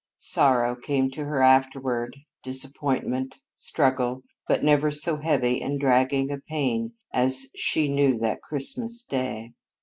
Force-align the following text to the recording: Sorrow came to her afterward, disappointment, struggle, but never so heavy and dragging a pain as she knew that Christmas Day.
Sorrow 0.17 0.75
came 0.75 1.11
to 1.11 1.25
her 1.25 1.43
afterward, 1.43 2.17
disappointment, 2.41 3.37
struggle, 3.55 4.23
but 4.47 4.63
never 4.63 4.89
so 4.89 5.17
heavy 5.17 5.61
and 5.61 5.79
dragging 5.79 6.31
a 6.31 6.39
pain 6.39 6.93
as 7.13 7.45
she 7.55 7.87
knew 7.87 8.17
that 8.17 8.41
Christmas 8.41 9.03
Day. 9.03 9.51